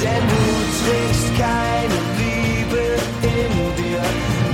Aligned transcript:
denn 0.00 0.24
du 0.32 0.44
trägst 0.80 1.28
keine 1.36 1.98
Liebe 2.20 2.82
in 3.22 3.52
dir. 3.78 4.02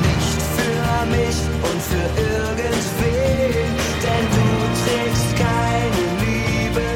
Nicht 0.07 0.41
für 0.57 1.07
mich 1.17 1.39
und 1.69 1.81
für 1.91 2.07
irgendwen, 2.21 3.69
denn 4.05 4.25
du 4.37 4.49
trägst 4.83 5.31
keine 5.37 6.05
Liebe 6.25 6.87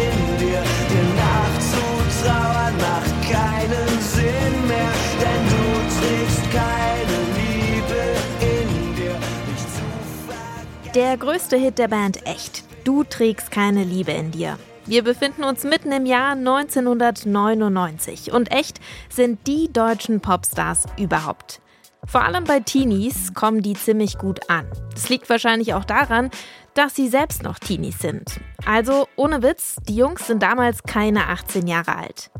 in 0.00 0.16
dir. 0.38 0.62
Dir 0.90 1.08
nachzutrauern 1.22 2.76
macht 2.88 3.14
keinen 3.30 3.92
Sinn 4.14 4.56
mehr, 4.66 4.92
denn 5.22 5.42
du 5.52 5.64
trägst 5.98 6.44
keine 6.60 7.18
Liebe 7.38 8.00
in 8.40 8.96
dir. 8.96 9.16
Nicht 9.48 9.68
zu 9.76 9.84
vergessen. 10.26 10.92
Der 10.94 11.16
größte 11.16 11.56
Hit 11.56 11.78
der 11.78 11.88
Band 11.88 12.26
Echt. 12.26 12.64
Du 12.84 13.04
trägst 13.04 13.52
keine 13.52 13.84
Liebe 13.84 14.10
in 14.10 14.32
dir. 14.32 14.58
Wir 14.92 15.02
befinden 15.02 15.42
uns 15.42 15.64
mitten 15.64 15.90
im 15.90 16.04
Jahr 16.04 16.32
1999 16.32 18.30
und 18.30 18.52
echt 18.52 18.78
sind 19.08 19.46
die 19.46 19.72
deutschen 19.72 20.20
Popstars 20.20 20.84
überhaupt. 20.98 21.62
Vor 22.04 22.22
allem 22.22 22.44
bei 22.44 22.60
Teenies 22.60 23.32
kommen 23.32 23.62
die 23.62 23.72
ziemlich 23.72 24.18
gut 24.18 24.50
an. 24.50 24.66
Das 24.92 25.08
liegt 25.08 25.30
wahrscheinlich 25.30 25.72
auch 25.72 25.86
daran, 25.86 26.28
dass 26.74 26.94
sie 26.94 27.08
selbst 27.08 27.42
noch 27.42 27.58
Teenies 27.58 28.00
sind. 28.00 28.38
Also 28.66 29.08
ohne 29.16 29.42
Witz, 29.42 29.76
die 29.88 29.96
Jungs 29.96 30.26
sind 30.26 30.42
damals 30.42 30.82
keine 30.82 31.30
18 31.30 31.66
Jahre 31.66 31.96
alt. 31.96 32.30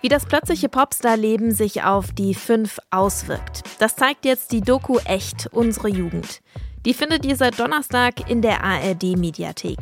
Wie 0.00 0.08
das 0.08 0.24
plötzliche 0.24 0.70
Popstar-Leben 0.70 1.50
sich 1.50 1.82
auf 1.82 2.12
die 2.12 2.32
fünf 2.32 2.78
auswirkt, 2.90 3.64
das 3.80 3.96
zeigt 3.96 4.24
jetzt 4.24 4.52
die 4.52 4.62
Doku 4.62 4.96
Echt, 5.04 5.46
unsere 5.52 5.88
Jugend. 5.90 6.40
Die 6.84 6.94
findet 6.94 7.24
ihr 7.24 7.36
seit 7.36 7.60
Donnerstag 7.60 8.28
in 8.28 8.42
der 8.42 8.64
ARD-Mediathek. 8.64 9.78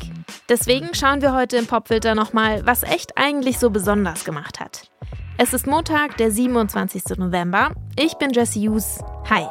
Deswegen 0.48 0.95
schauen 0.95 1.22
wir 1.22 1.34
heute 1.34 1.56
im 1.56 1.66
Popfilter 1.66 2.14
nochmal, 2.14 2.66
was 2.66 2.82
echt 2.82 3.16
eigentlich 3.16 3.58
so 3.58 3.70
besonders 3.70 4.24
gemacht 4.24 4.60
hat. 4.60 4.91
Es 5.38 5.55
ist 5.55 5.66
Montag, 5.66 6.18
der 6.18 6.30
27. 6.30 7.16
November. 7.16 7.70
Ich 7.96 8.14
bin 8.18 8.30
Jesse 8.30 8.60
Hughes. 8.60 8.98
Hi. 9.30 9.47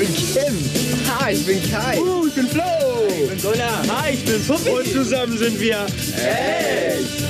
Bin 0.00 0.14
Kim. 0.14 1.20
Hi, 1.20 1.32
ich 1.32 1.44
bin 1.44 1.70
Kai. 1.70 2.00
Uh, 2.00 2.26
ich 2.26 2.34
bin 2.34 2.46
Flo. 2.46 2.62
Ich 3.06 3.28
bin 3.28 3.38
Gunnar. 3.38 3.82
Hi, 4.00 4.14
ich 4.14 4.24
bin 4.24 4.42
Puppi. 4.46 4.70
Und 4.70 4.86
zusammen 4.86 5.36
sind 5.36 5.60
wir 5.60 5.84
echt. 6.16 7.22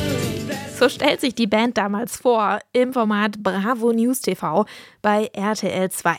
So 0.79 0.89
stellt 0.89 1.21
sich 1.21 1.35
die 1.35 1.49
Band 1.49 1.77
damals 1.77 2.17
vor 2.17 2.61
im 2.73 2.93
Format 2.93 3.43
Bravo 3.43 3.93
News 3.93 4.21
TV 4.21 4.67
bei 5.03 5.29
RTL 5.33 5.91
2. 5.91 6.17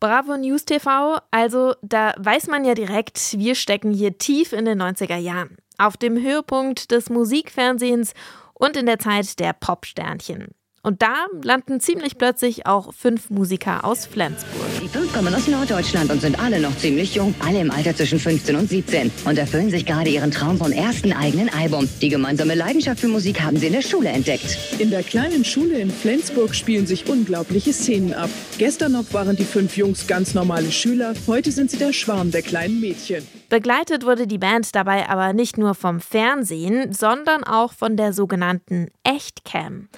Bravo 0.00 0.36
News 0.36 0.64
TV, 0.64 1.18
also 1.30 1.74
da 1.82 2.12
weiß 2.18 2.48
man 2.48 2.64
ja 2.64 2.74
direkt, 2.74 3.38
wir 3.38 3.54
stecken 3.54 3.92
hier 3.92 4.18
tief 4.18 4.52
in 4.52 4.64
den 4.64 4.82
90er 4.82 5.16
Jahren. 5.16 5.56
Auf 5.76 5.96
dem 5.96 6.20
Höhepunkt 6.20 6.90
des 6.90 7.08
Musikfernsehens 7.08 8.14
und 8.54 8.76
in 8.76 8.86
der 8.86 8.98
Zeit 8.98 9.38
der 9.38 9.52
Popsternchen. 9.52 10.48
Und 10.82 11.02
da 11.02 11.26
landen 11.42 11.80
ziemlich 11.80 12.18
plötzlich 12.18 12.66
auch 12.66 12.94
fünf 12.94 13.30
Musiker 13.30 13.84
aus 13.84 14.06
Flensburg. 14.06 14.66
Die 14.80 14.88
fünf 14.88 15.12
kommen 15.12 15.34
aus 15.34 15.48
Norddeutschland 15.48 16.10
und 16.10 16.20
sind 16.20 16.38
alle 16.38 16.60
noch 16.60 16.76
ziemlich 16.76 17.14
jung, 17.14 17.34
alle 17.44 17.60
im 17.60 17.70
Alter 17.70 17.94
zwischen 17.94 18.18
15 18.18 18.56
und 18.56 18.68
17 18.68 19.10
und 19.24 19.38
erfüllen 19.38 19.70
sich 19.70 19.84
gerade 19.84 20.10
ihren 20.10 20.30
Traum 20.30 20.58
vom 20.58 20.72
ersten 20.72 21.12
eigenen 21.12 21.48
Album. 21.48 21.88
Die 22.00 22.08
gemeinsame 22.08 22.54
Leidenschaft 22.54 23.00
für 23.00 23.08
Musik 23.08 23.40
haben 23.40 23.56
sie 23.56 23.66
in 23.66 23.72
der 23.72 23.82
Schule 23.82 24.08
entdeckt. 24.08 24.56
In 24.78 24.90
der 24.90 25.02
kleinen 25.02 25.44
Schule 25.44 25.78
in 25.78 25.90
Flensburg 25.90 26.54
spielen 26.54 26.86
sich 26.86 27.08
unglaubliche 27.08 27.72
Szenen 27.72 28.14
ab. 28.14 28.30
Gestern 28.58 28.92
noch 28.92 29.12
waren 29.12 29.36
die 29.36 29.44
fünf 29.44 29.76
Jungs 29.76 30.06
ganz 30.06 30.34
normale 30.34 30.70
Schüler, 30.70 31.14
heute 31.26 31.50
sind 31.50 31.70
sie 31.70 31.78
der 31.78 31.92
Schwarm 31.92 32.30
der 32.30 32.42
kleinen 32.42 32.80
Mädchen. 32.80 33.26
Begleitet 33.48 34.04
wurde 34.04 34.26
die 34.26 34.38
Band 34.38 34.74
dabei 34.74 35.08
aber 35.08 35.32
nicht 35.32 35.58
nur 35.58 35.74
vom 35.74 36.00
Fernsehen, 36.00 36.92
sondern 36.92 37.44
auch 37.44 37.72
von 37.72 37.96
der 37.96 38.12
sogenannten 38.12 38.88
Echtcam. 39.04 39.88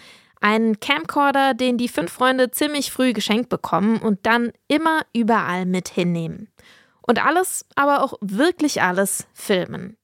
Ein 0.40 0.80
Camcorder, 0.80 1.54
den 1.54 1.76
die 1.76 1.88
fünf 1.88 2.12
Freunde 2.12 2.50
ziemlich 2.50 2.90
früh 2.90 3.12
geschenkt 3.12 3.50
bekommen 3.50 3.98
und 3.98 4.24
dann 4.24 4.52
immer 4.68 5.02
überall 5.12 5.66
mit 5.66 5.88
hinnehmen. 5.88 6.48
Und 7.02 7.24
alles, 7.24 7.66
aber 7.74 8.02
auch 8.02 8.14
wirklich 8.20 8.82
alles 8.82 9.26
filmen. 9.34 9.96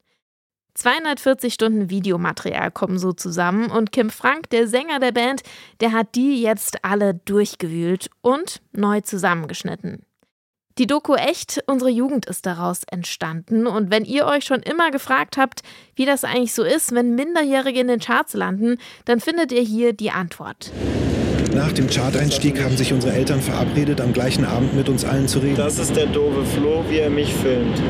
240 0.75 1.55
Stunden 1.55 1.89
Videomaterial 1.89 2.69
kommen 2.69 2.99
so 2.99 3.11
zusammen 3.11 3.71
und 3.71 3.91
Kim 3.91 4.11
Frank, 4.11 4.51
der 4.51 4.67
Sänger 4.67 4.99
der 4.99 5.11
Band, 5.11 5.41
der 5.79 5.91
hat 5.91 6.13
die 6.13 6.41
jetzt 6.41 6.85
alle 6.85 7.15
durchgewühlt 7.15 8.11
und 8.21 8.61
neu 8.73 9.01
zusammengeschnitten. 9.01 10.06
Die 10.77 10.85
Doku 10.85 11.15
Echt, 11.15 11.63
unsere 11.65 11.89
Jugend 11.89 12.27
ist 12.27 12.45
daraus 12.45 12.81
entstanden. 12.91 13.65
Und 13.65 13.89
wenn 13.89 14.05
ihr 14.05 14.27
euch 14.27 14.45
schon 14.45 14.61
immer 14.61 14.91
gefragt 14.91 15.35
habt, 15.35 15.61
wie 15.95 16.05
das 16.05 16.23
eigentlich 16.23 16.53
so 16.53 16.63
ist, 16.63 16.93
wenn 16.93 17.15
Minderjährige 17.15 17.79
in 17.79 17.87
den 17.87 17.99
Charts 17.99 18.35
landen, 18.35 18.77
dann 19.05 19.19
findet 19.19 19.51
ihr 19.51 19.61
hier 19.61 19.93
die 19.93 20.11
Antwort. 20.11 20.71
Nach 21.55 21.71
dem 21.71 21.89
Charteinstieg 21.89 22.63
haben 22.63 22.77
sich 22.77 22.93
unsere 22.93 23.13
Eltern 23.13 23.41
verabredet, 23.41 24.01
am 24.01 24.13
gleichen 24.13 24.45
Abend 24.45 24.75
mit 24.75 24.87
uns 24.87 25.03
allen 25.03 25.27
zu 25.27 25.39
reden. 25.39 25.55
Das 25.55 25.79
ist 25.79 25.95
der 25.95 26.05
doofe 26.05 26.45
Flo, 26.45 26.85
wie 26.87 26.99
er 26.99 27.09
mich 27.09 27.33
filmt. 27.33 27.81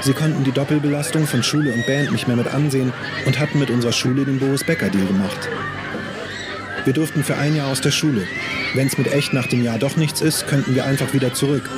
Sie 0.00 0.14
konnten 0.14 0.44
die 0.44 0.52
Doppelbelastung 0.52 1.26
von 1.26 1.42
Schule 1.42 1.74
und 1.74 1.84
Band 1.84 2.12
nicht 2.12 2.26
mehr 2.26 2.36
mit 2.36 2.46
ansehen 2.46 2.94
und 3.26 3.38
hatten 3.38 3.58
mit 3.58 3.68
unserer 3.68 3.92
Schule 3.92 4.24
den 4.24 4.38
Boris 4.38 4.64
Becker 4.64 4.88
Deal 4.88 5.04
gemacht. 5.06 5.50
Wir 6.88 6.94
durften 6.94 7.22
für 7.22 7.36
ein 7.36 7.54
Jahr 7.54 7.70
aus 7.70 7.82
der 7.82 7.90
Schule. 7.90 8.26
Wenn 8.72 8.86
es 8.86 8.96
mit 8.96 9.12
echt 9.12 9.34
nach 9.34 9.46
dem 9.46 9.62
Jahr 9.62 9.78
doch 9.78 9.96
nichts 9.96 10.22
ist, 10.22 10.46
könnten 10.46 10.74
wir 10.74 10.86
einfach 10.86 11.12
wieder 11.12 11.34
zurück. 11.34 11.68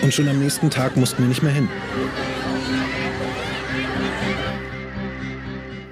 Und 0.00 0.14
schon 0.14 0.26
am 0.26 0.38
nächsten 0.38 0.70
Tag 0.70 0.96
mussten 0.96 1.18
wir 1.22 1.28
nicht 1.28 1.42
mehr 1.42 1.52
hin. 1.52 1.68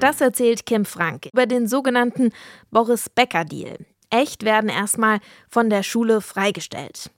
Das 0.01 0.23
erzählt 0.23 0.65
Kim 0.65 0.87
Frank 0.87 1.29
über 1.35 1.45
den 1.45 1.69
sogenannten 1.69 2.31
Boris 2.71 3.11
Becker 3.11 3.45
Deal. 3.45 3.77
Echt 4.09 4.43
werden 4.43 4.71
erstmal 4.71 5.19
von 5.51 5.69
der 5.69 5.83
Schule 5.83 6.23
freigestellt. 6.23 7.11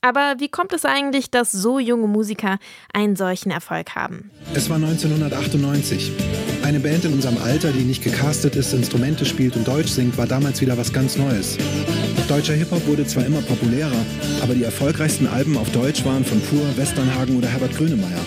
Aber 0.00 0.36
wie 0.38 0.48
kommt 0.48 0.72
es 0.72 0.86
eigentlich, 0.86 1.30
dass 1.30 1.52
so 1.52 1.78
junge 1.78 2.06
Musiker 2.06 2.56
einen 2.94 3.16
solchen 3.16 3.50
Erfolg 3.50 3.94
haben? 3.94 4.30
Es 4.54 4.70
war 4.70 4.76
1998. 4.76 6.12
Eine 6.64 6.80
Band 6.80 7.04
in 7.04 7.12
unserem 7.12 7.36
Alter, 7.36 7.72
die 7.72 7.84
nicht 7.84 8.02
gecastet 8.02 8.56
ist, 8.56 8.72
Instrumente 8.72 9.26
spielt 9.26 9.54
und 9.54 9.68
Deutsch 9.68 9.90
singt, 9.90 10.16
war 10.16 10.26
damals 10.26 10.62
wieder 10.62 10.78
was 10.78 10.94
ganz 10.94 11.18
Neues. 11.18 11.58
Deutscher 12.26 12.54
Hip-Hop 12.54 12.86
wurde 12.86 13.06
zwar 13.06 13.26
immer 13.26 13.42
populärer, 13.42 14.06
aber 14.40 14.54
die 14.54 14.62
erfolgreichsten 14.64 15.26
Alben 15.26 15.58
auf 15.58 15.70
Deutsch 15.72 16.06
waren 16.06 16.24
von 16.24 16.40
Pur, 16.40 16.64
Westernhagen 16.76 17.36
oder 17.36 17.48
Herbert 17.48 17.76
Grönemeyer. 17.76 18.24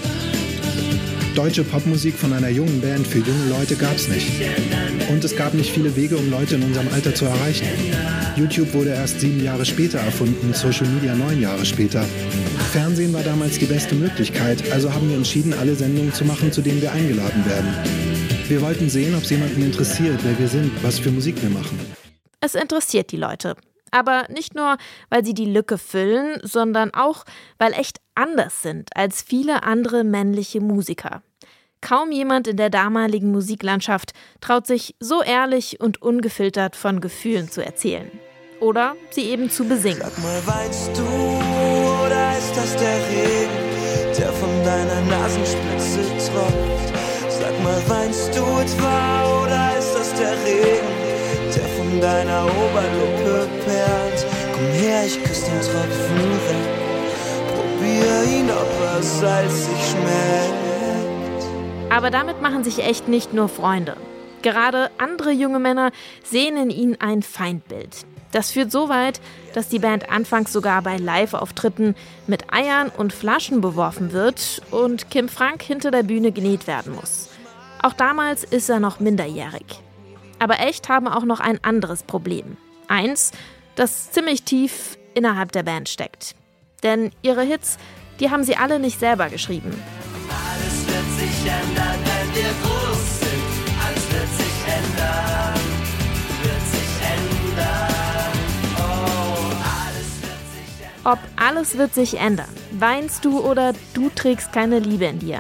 Deutsche 1.34 1.64
Popmusik 1.64 2.14
von 2.14 2.32
einer 2.32 2.50
jungen 2.50 2.80
Band 2.80 3.08
für 3.08 3.18
junge 3.18 3.50
Leute 3.50 3.76
gab 3.76 3.96
es 3.96 4.08
nicht. 4.08 4.28
Und 5.10 5.24
es 5.24 5.36
gab 5.36 5.56
nicht 5.56 5.72
viele 5.72 5.96
Wege, 5.96 6.16
um 6.16 6.30
Leute 6.30 6.56
in 6.56 6.64
unserem 6.64 6.90
Alter 6.94 7.16
zu 7.16 7.26
erreichen. 7.26 7.66
YouTube 8.36 8.72
wurde 8.76 8.92
erst 8.92 9.20
sieben 9.20 9.44
Jahre 9.44 9.66
später 9.66 9.98
erfunden, 9.98 10.54
Social 10.54 10.88
Media 10.88 11.16
neun 11.16 11.42
Jahre 11.42 11.66
später. 11.66 12.06
Fernsehen 12.72 13.14
war 13.14 13.24
damals 13.24 13.58
die 13.58 13.66
beste 13.66 13.96
Möglichkeit, 13.96 14.72
also 14.72 14.94
haben 14.94 15.10
wir 15.10 15.18
entschieden, 15.18 15.56
alle 15.60 15.74
Sendungen 15.74 16.14
zu 16.14 16.24
machen, 16.24 16.52
zu 16.52 16.62
denen 16.62 16.84
wir 16.84 16.92
eingeladen 16.92 17.44
werden. 17.48 18.17
Wir 18.48 18.62
wollten 18.62 18.90
sehen, 18.90 19.14
ob 19.14 19.24
es 19.24 19.30
jemanden 19.30 19.62
interessiert, 19.62 20.20
wer 20.24 20.40
wir 20.40 20.48
sind, 20.48 20.72
was 20.82 21.00
für 21.00 21.12
Musik 21.12 21.42
wir 21.42 21.50
machen. 21.50 21.78
Es 22.40 22.56
interessiert 22.56 23.12
die 23.12 23.18
Leute. 23.18 23.58
Aber 23.92 24.26
nicht 24.30 24.56
nur, 24.56 24.78
weil 25.10 25.26
sie 25.26 25.34
die 25.34 25.46
Lücke 25.46 25.78
füllen, 25.78 26.40
sondern 26.44 26.94
auch, 26.94 27.26
weil 27.58 27.74
echt 27.74 28.00
anders 28.16 28.62
sind 28.62 28.96
als 28.96 29.22
viele 29.22 29.64
andere 29.64 30.06
männliche 30.06 30.62
Musiker. 30.62 31.24
Kaum 31.82 32.14
jemand 32.14 32.48
in 32.48 32.56
der 32.56 32.70
damaligen 32.70 33.32
Musiklandschaft 33.32 34.14
traut 34.40 34.66
sich 34.66 34.96
so 35.02 35.22
ehrlich 35.22 35.82
und 35.82 36.02
ungefiltert 36.02 36.78
von 36.78 37.02
Gefühlen 37.02 37.52
zu 37.52 37.64
erzählen. 37.64 38.10
Oder 38.62 38.96
sie 39.10 39.24
eben 39.24 39.50
zu 39.50 39.66
besingen. 39.66 40.00
Sag 40.00 40.18
mal, 40.20 40.42
weinst 40.46 40.92
du 40.96 41.04
oder 41.04 42.38
ist 42.38 42.56
das 42.56 42.78
der 42.78 42.98
Regen, 43.10 44.18
der 44.18 44.32
von 44.32 44.64
deiner 44.64 45.02
Nasenspitze 45.02 46.32
tropft? 46.32 46.77
Mal, 47.68 47.90
weinst 47.90 48.30
du 48.30 48.40
etwa 48.40 49.44
oder 49.44 49.78
ist 49.78 49.94
das 49.94 50.14
der 50.14 50.32
Regen, 50.46 50.88
der 51.54 51.68
von 51.76 52.00
deiner 52.00 52.46
Oberlippe 52.46 53.50
perlt? 53.66 54.26
Komm 54.54 54.68
her, 54.68 55.06
ich 55.06 55.22
küsse 55.22 55.52
den 55.52 55.60
Tropfen 55.60 56.32
weg. 56.48 56.68
Probier 57.56 58.40
ihn, 58.40 58.50
ob 58.50 58.72
er 58.86 59.04
salzig 59.04 59.76
schmeckt. 59.92 61.44
Aber 61.90 62.10
damit 62.10 62.42
machen 62.42 62.64
sich 62.64 62.80
echt 62.80 63.10
nicht 63.10 63.34
nur 63.34 63.50
Freunde. 63.50 63.98
Gerade 64.44 64.90
andere 64.98 65.32
junge 65.32 65.60
Männer 65.60 65.92
sehen 66.24 66.56
in 66.56 66.70
ihnen 66.70 66.96
ein 67.02 67.22
Feindbild. 67.22 68.06
Das 68.32 68.52
führt 68.52 68.72
so 68.72 68.88
weit, 68.88 69.20
dass 69.54 69.68
die 69.68 69.80
Band 69.80 70.10
anfangs 70.10 70.54
sogar 70.54 70.82
bei 70.84 70.96
Live-Auftritten 70.96 71.96
mit 72.28 72.46
Eiern 72.54 72.90
und 72.96 73.12
Flaschen 73.12 73.60
beworfen 73.60 74.14
wird 74.14 74.62
und 74.72 75.12
Kim 75.12 75.28
Frank 75.28 75.64
hinter 75.64 75.92
der 75.92 76.04
Bühne 76.04 76.32
genäht 76.32 76.66
werden 76.66 76.96
muss. 76.96 77.28
Auch 77.82 77.94
damals 77.94 78.44
ist 78.44 78.70
er 78.70 78.80
noch 78.80 79.00
minderjährig. 79.00 79.82
Aber 80.40 80.60
echt 80.60 80.90
haben 80.90 81.08
auch 81.08 81.24
noch 81.26 81.40
ein 81.40 81.64
anderes 81.64 82.04
Problem. 82.04 82.58
Eins, 82.88 83.32
das 83.76 84.12
ziemlich 84.12 84.44
tief 84.44 84.98
innerhalb 85.14 85.52
der 85.52 85.64
Band 85.64 85.90
steckt. 85.90 86.36
Denn 86.84 87.12
ihre 87.22 87.44
Hits, 87.44 87.78
die 88.20 88.30
haben 88.30 88.44
sie 88.44 88.56
alle 88.56 88.80
nicht 88.80 89.00
selber 89.00 89.30
geschrieben. 89.30 89.72
Alles 90.30 90.88
wird 90.88 91.20
sich 91.20 91.52
ändern, 91.52 92.00
wenn 92.04 92.36
wir 92.36 92.52
groß 92.64 93.20
sind. 93.20 93.44
Alles 93.86 94.12
wird 94.12 94.30
sich 94.38 94.58
ändern, 94.68 95.60
wird 96.44 96.66
sich 96.72 96.92
ändern. 97.16 98.34
Oh, 98.78 99.48
alles 99.64 100.10
wird 100.22 100.44
sich 100.54 100.86
ändern. 100.86 101.02
Ob 101.04 101.20
alles 101.36 101.78
wird 101.78 101.94
sich 101.94 102.20
ändern. 102.20 102.50
Weinst 102.72 103.26
du 103.26 103.40
oder 103.40 103.74
du 103.94 104.10
trägst 104.10 104.52
keine 104.52 104.80
Liebe 104.80 105.06
in 105.06 105.20
dir. 105.20 105.40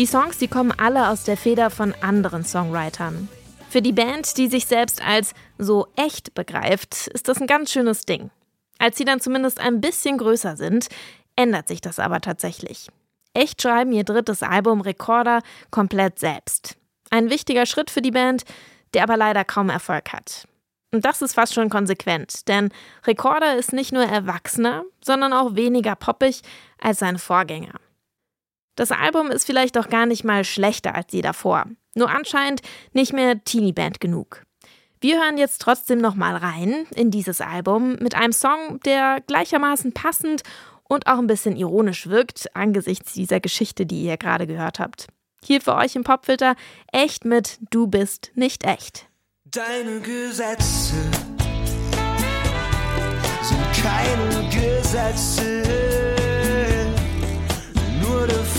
Die 0.00 0.06
Songs, 0.06 0.38
die 0.38 0.48
kommen 0.48 0.72
alle 0.72 1.10
aus 1.10 1.24
der 1.24 1.36
Feder 1.36 1.68
von 1.68 1.94
anderen 2.00 2.42
Songwritern. 2.42 3.28
Für 3.68 3.82
die 3.82 3.92
Band, 3.92 4.38
die 4.38 4.48
sich 4.48 4.64
selbst 4.64 5.06
als 5.06 5.34
so 5.58 5.88
echt 5.94 6.32
begreift, 6.32 7.08
ist 7.08 7.28
das 7.28 7.38
ein 7.38 7.46
ganz 7.46 7.70
schönes 7.70 8.06
Ding. 8.06 8.30
Als 8.78 8.96
sie 8.96 9.04
dann 9.04 9.20
zumindest 9.20 9.60
ein 9.60 9.82
bisschen 9.82 10.16
größer 10.16 10.56
sind, 10.56 10.88
ändert 11.36 11.68
sich 11.68 11.82
das 11.82 11.98
aber 11.98 12.22
tatsächlich. 12.22 12.88
Echt 13.34 13.60
schreiben 13.60 13.92
ihr 13.92 14.04
drittes 14.04 14.42
Album 14.42 14.80
Recorder 14.80 15.42
komplett 15.70 16.18
selbst. 16.18 16.78
Ein 17.10 17.28
wichtiger 17.28 17.66
Schritt 17.66 17.90
für 17.90 18.00
die 18.00 18.10
Band, 18.10 18.44
der 18.94 19.02
aber 19.02 19.18
leider 19.18 19.44
kaum 19.44 19.68
Erfolg 19.68 20.14
hat. 20.14 20.48
Und 20.94 21.04
das 21.04 21.20
ist 21.20 21.34
fast 21.34 21.52
schon 21.52 21.68
konsequent, 21.68 22.48
denn 22.48 22.70
Recorder 23.06 23.58
ist 23.58 23.74
nicht 23.74 23.92
nur 23.92 24.04
erwachsener, 24.04 24.84
sondern 25.04 25.34
auch 25.34 25.56
weniger 25.56 25.94
poppig 25.94 26.40
als 26.80 27.00
seine 27.00 27.18
Vorgänger. 27.18 27.74
Das 28.80 28.92
Album 28.92 29.30
ist 29.30 29.44
vielleicht 29.44 29.76
auch 29.76 29.90
gar 29.90 30.06
nicht 30.06 30.24
mal 30.24 30.42
schlechter 30.42 30.94
als 30.94 31.08
die 31.08 31.20
davor, 31.20 31.66
nur 31.94 32.08
anscheinend 32.08 32.62
nicht 32.94 33.12
mehr 33.12 33.44
Teenie-Band 33.44 34.00
genug. 34.00 34.46
Wir 35.02 35.22
hören 35.22 35.36
jetzt 35.36 35.60
trotzdem 35.60 35.98
noch 35.98 36.14
mal 36.14 36.34
rein 36.34 36.86
in 36.94 37.10
dieses 37.10 37.42
Album 37.42 37.96
mit 38.00 38.14
einem 38.14 38.32
Song, 38.32 38.80
der 38.86 39.20
gleichermaßen 39.26 39.92
passend 39.92 40.44
und 40.88 41.08
auch 41.08 41.18
ein 41.18 41.26
bisschen 41.26 41.56
ironisch 41.56 42.06
wirkt 42.06 42.56
angesichts 42.56 43.12
dieser 43.12 43.38
Geschichte, 43.38 43.84
die 43.84 44.02
ihr 44.04 44.16
gerade 44.16 44.46
gehört 44.46 44.78
habt. 44.78 45.08
Hier 45.44 45.60
für 45.60 45.74
euch 45.74 45.94
im 45.94 46.02
Popfilter 46.02 46.54
echt 46.90 47.26
mit 47.26 47.58
Du 47.68 47.86
bist 47.86 48.32
nicht 48.34 48.64
echt. 48.64 49.10
Deine 49.44 50.00
Gesetze 50.00 50.94
sind 53.42 53.84
keine 53.84 54.48
Gesetze, 54.48 56.09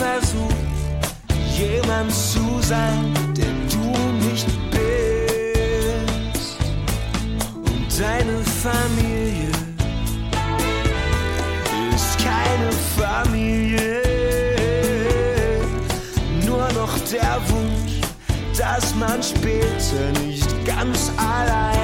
Versuch, 0.01 0.50
jemand 1.56 2.12
zu 2.12 2.59
sein, 2.62 3.13
der 3.38 3.53
du 3.69 3.86
nicht 4.27 4.48
bist. 4.71 6.57
Und 7.56 7.86
deine 8.00 8.39
Familie 8.63 9.51
ist 11.94 12.18
keine 12.18 12.71
Familie, 12.98 14.01
nur 16.48 16.68
noch 16.74 16.98
der 17.12 17.39
Wunsch, 17.50 18.01
dass 18.57 18.95
man 18.95 19.21
später 19.21 20.19
nicht 20.25 20.50
ganz 20.65 21.12
alleine 21.18 21.81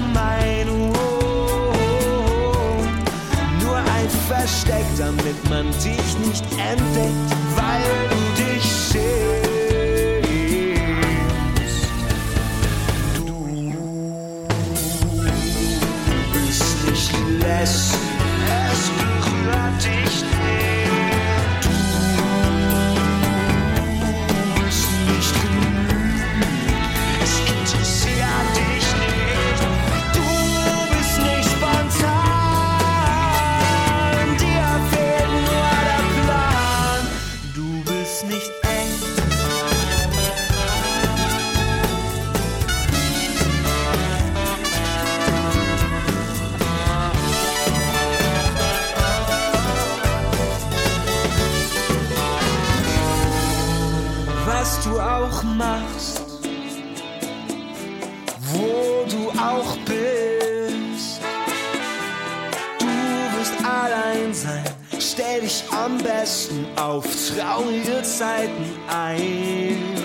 keine 0.00 0.12
Meinung. 0.12 0.92
Nur 3.60 3.76
ein 3.76 4.10
Versteck, 4.28 4.84
damit 4.98 5.48
man 5.48 5.66
dich 5.72 6.18
nicht 6.26 6.44
entdeckt, 6.52 7.30
weil 7.56 8.08
du 8.08 8.16
dich 8.42 8.62
schämst. 8.62 9.00
Du 15.96 16.12
bist 16.32 16.76
nicht 16.88 17.12
lässig, 17.40 18.09
was 54.60 54.84
du 54.84 55.00
auch 55.00 55.42
machst, 55.42 56.20
wo 58.52 59.06
du 59.08 59.30
auch 59.30 59.74
bist. 59.86 61.20
Du 62.78 62.86
wirst 63.38 63.54
allein 63.64 64.34
sein, 64.34 64.64
stell 64.98 65.40
dich 65.40 65.64
am 65.70 65.96
besten 65.98 66.66
auf 66.76 67.06
traurige 67.34 68.02
Zeiten 68.02 68.66
ein. 68.88 69.99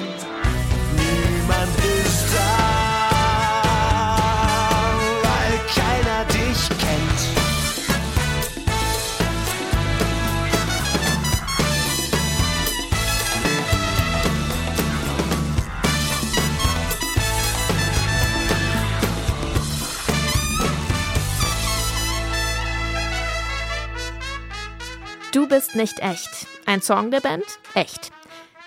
Du 25.32 25.48
bist 25.48 25.76
nicht 25.76 26.00
echt. 26.00 26.48
Ein 26.66 26.82
Song 26.82 27.12
der 27.12 27.20
Band? 27.20 27.46
Echt. 27.74 28.12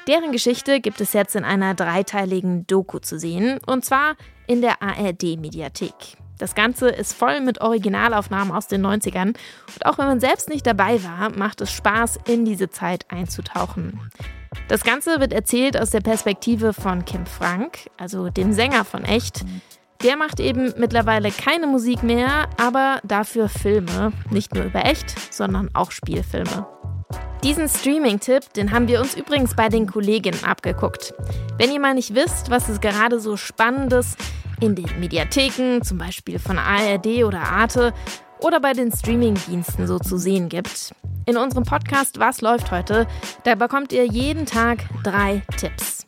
Deren 0.06 0.32
Geschichte 0.32 0.80
gibt 0.80 1.00
es 1.00 1.12
jetzt 1.12 1.36
in 1.36 1.44
einer 1.44 1.74
dreiteiligen 1.74 2.66
Doku 2.66 2.98
zu 2.98 3.18
sehen, 3.18 3.58
und 3.66 3.84
zwar 3.84 4.16
in 4.46 4.60
der 4.60 4.82
ARD-Mediathek. 4.82 6.16
Das 6.38 6.54
Ganze 6.54 6.88
ist 6.88 7.12
voll 7.14 7.40
mit 7.40 7.60
Originalaufnahmen 7.60 8.54
aus 8.54 8.68
den 8.68 8.86
90ern 8.86 9.28
und 9.28 9.86
auch 9.86 9.98
wenn 9.98 10.06
man 10.06 10.20
selbst 10.20 10.48
nicht 10.48 10.66
dabei 10.66 11.02
war, 11.02 11.36
macht 11.36 11.60
es 11.60 11.72
Spaß, 11.72 12.20
in 12.26 12.44
diese 12.44 12.70
Zeit 12.70 13.06
einzutauchen. 13.10 14.00
Das 14.68 14.84
Ganze 14.84 15.20
wird 15.20 15.32
erzählt 15.32 15.78
aus 15.78 15.90
der 15.90 16.00
Perspektive 16.00 16.72
von 16.72 17.04
Kim 17.04 17.26
Frank, 17.26 17.90
also 17.98 18.30
dem 18.30 18.52
Sänger 18.52 18.84
von 18.84 19.04
Echt. 19.04 19.44
Der 20.04 20.16
macht 20.16 20.38
eben 20.38 20.72
mittlerweile 20.78 21.32
keine 21.32 21.66
Musik 21.66 22.04
mehr, 22.04 22.48
aber 22.56 23.00
dafür 23.02 23.48
Filme. 23.48 24.12
Nicht 24.30 24.54
nur 24.54 24.64
über 24.64 24.84
Echt, 24.84 25.34
sondern 25.34 25.70
auch 25.74 25.90
Spielfilme. 25.90 26.68
Diesen 27.42 27.68
Streaming-Tipp, 27.68 28.52
den 28.54 28.70
haben 28.70 28.86
wir 28.86 29.00
uns 29.00 29.16
übrigens 29.16 29.56
bei 29.56 29.68
den 29.68 29.86
Kolleginnen 29.86 30.44
abgeguckt. 30.44 31.14
Wenn 31.56 31.72
ihr 31.72 31.80
mal 31.80 31.94
nicht 31.94 32.14
wisst, 32.14 32.48
was 32.48 32.68
es 32.68 32.80
gerade 32.80 33.18
so 33.18 33.36
Spannendes 33.36 34.16
in 34.60 34.76
den 34.76 34.88
Mediatheken, 35.00 35.82
zum 35.82 35.98
Beispiel 35.98 36.38
von 36.38 36.58
ARD 36.58 37.24
oder 37.24 37.40
Arte, 37.40 37.92
oder 38.40 38.60
bei 38.60 38.72
den 38.72 38.92
Streaming-Diensten 38.92 39.88
so 39.88 39.98
zu 39.98 40.16
sehen 40.16 40.48
gibt. 40.48 40.94
In 41.26 41.36
unserem 41.36 41.64
Podcast 41.64 42.18
Was 42.20 42.40
läuft 42.40 42.70
heute, 42.70 43.06
da 43.44 43.56
bekommt 43.56 43.92
ihr 43.92 44.06
jeden 44.06 44.46
Tag 44.46 44.78
drei 45.02 45.42
Tipps. 45.56 46.07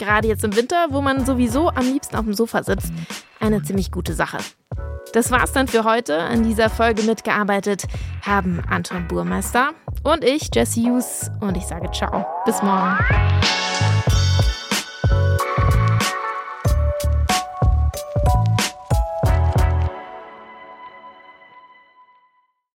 Gerade 0.00 0.28
jetzt 0.28 0.44
im 0.44 0.56
Winter, 0.56 0.86
wo 0.88 1.02
man 1.02 1.26
sowieso 1.26 1.68
am 1.68 1.84
liebsten 1.84 2.16
auf 2.16 2.24
dem 2.24 2.32
Sofa 2.32 2.62
sitzt, 2.62 2.90
eine 3.38 3.62
ziemlich 3.62 3.92
gute 3.92 4.14
Sache. 4.14 4.38
Das 5.12 5.30
war's 5.30 5.52
dann 5.52 5.68
für 5.68 5.84
heute. 5.84 6.18
An 6.18 6.42
dieser 6.42 6.70
Folge 6.70 7.02
mitgearbeitet 7.02 7.84
haben 8.22 8.62
Anton 8.66 9.06
Burmeister 9.08 9.72
und 10.02 10.24
ich, 10.24 10.48
Jesse 10.54 10.80
Hughes. 10.80 11.30
Und 11.40 11.54
ich 11.54 11.66
sage 11.66 11.90
ciao. 11.90 12.24
Bis 12.46 12.62
morgen. 12.62 12.96